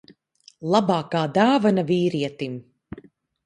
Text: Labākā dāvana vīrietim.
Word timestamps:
Labākā 0.75 1.21
dāvana 1.37 1.87
vīrietim. 1.95 2.61